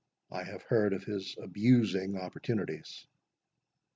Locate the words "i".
0.31-0.45